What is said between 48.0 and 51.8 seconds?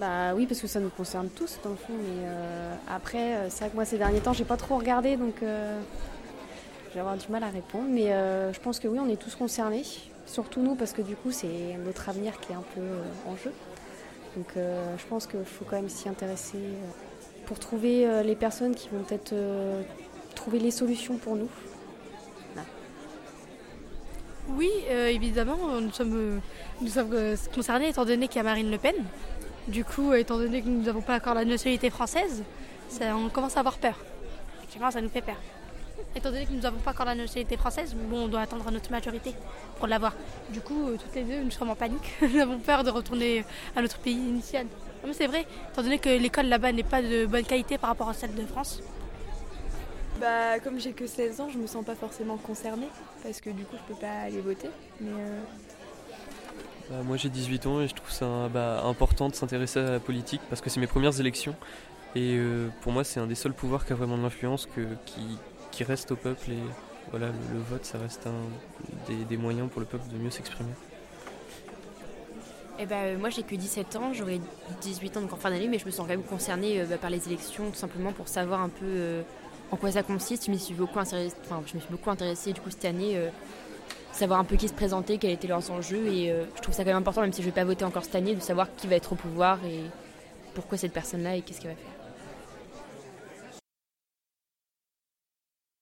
à celle de France. Bah, comme j'ai que 16 ans, je me